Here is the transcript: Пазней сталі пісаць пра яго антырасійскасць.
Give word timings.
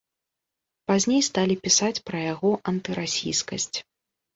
Пазней 0.93 1.21
сталі 1.29 1.59
пісаць 1.67 1.95
пра 2.11 2.19
яго 2.33 2.51
антырасійскасць. 2.77 3.75